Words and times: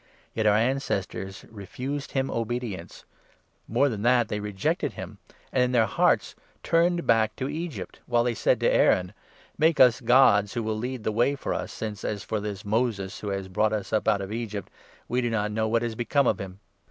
Yet 0.33 0.47
our 0.47 0.57
ancestors 0.57 1.45
refused 1.51 2.13
him 2.13 2.31
obedience; 2.31 3.05
more 3.67 3.87
than 3.87 4.01
that, 4.01 4.29
39 4.29 4.29
they 4.29 4.39
rejected 4.39 4.93
him, 4.93 5.19
and 5.53 5.61
in 5.61 5.73
their 5.73 5.85
hearts 5.85 6.33
turned 6.63 7.05
back 7.05 7.35
to 7.35 7.47
Egypt, 7.47 7.99
while 8.07 8.23
they 8.23 8.33
said 8.33 8.59
to 8.61 8.67
Aaron 8.73 9.13
—'Make 9.59 9.79
us 9.79 10.01
Gods 10.01 10.55
who 10.55 10.63
will 10.63 10.75
lead 10.75 11.03
the 11.03 11.11
40 11.13 11.15
way 11.19 11.35
for 11.35 11.53
us, 11.53 11.71
since, 11.71 12.03
as 12.03 12.23
for 12.23 12.39
this 12.39 12.65
Moses 12.65 13.19
who 13.19 13.27
has 13.29 13.47
brought 13.47 13.73
us 13.73 13.93
out 13.93 14.21
of 14.21 14.31
Egypt, 14.31 14.71
we 15.07 15.21
do 15.21 15.29
not 15.29 15.51
know 15.51 15.67
what 15.67 15.83
has 15.83 15.93
become 15.93 16.25
of 16.25 16.39
him.' 16.41 16.59